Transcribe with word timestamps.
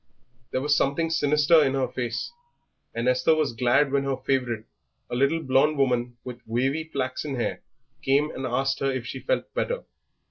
There 0.49 0.61
was 0.61 0.75
something 0.75 1.11
sinister 1.11 1.63
in 1.63 1.75
her 1.75 1.87
face, 1.87 2.31
and 2.95 3.07
Esther 3.07 3.35
was 3.35 3.53
glad 3.53 3.91
when 3.91 4.03
her 4.03 4.17
favourite, 4.17 4.63
a 5.11 5.15
little 5.15 5.43
blond 5.43 5.77
woman 5.77 6.17
with 6.23 6.41
wavy 6.47 6.85
flaxen 6.85 7.35
hair, 7.35 7.61
came 8.01 8.31
and 8.31 8.47
asked 8.47 8.79
her 8.79 8.89
if 8.91 9.05
she 9.05 9.19
felt 9.19 9.53
better. 9.53 9.83